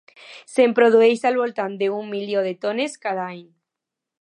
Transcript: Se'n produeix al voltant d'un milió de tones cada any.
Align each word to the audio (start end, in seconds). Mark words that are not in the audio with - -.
Se'n 0.53 0.71
produeix 0.79 1.21
al 1.31 1.37
voltant 1.41 1.77
d'un 1.83 2.09
milió 2.17 2.43
de 2.49 2.55
tones 2.65 2.97
cada 3.05 3.29
any. 3.35 3.45